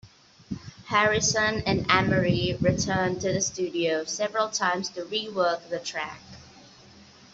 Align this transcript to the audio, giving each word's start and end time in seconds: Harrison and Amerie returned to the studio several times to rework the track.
Harrison 0.87 1.61
and 1.67 1.85
Amerie 1.87 2.57
returned 2.59 3.21
to 3.21 3.31
the 3.31 3.39
studio 3.39 4.03
several 4.03 4.49
times 4.49 4.89
to 4.89 5.03
rework 5.03 5.69
the 5.69 5.77
track. 5.77 6.19